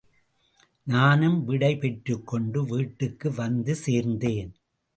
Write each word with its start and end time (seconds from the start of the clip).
நானும் 0.87 1.45
விடை 1.45 1.77
பெற்றுக்கொண்டு 1.77 2.65
வீட்டுக்கு 2.65 3.33
வந்து 3.33 3.75
சேர்ந்தேன். 3.85 4.51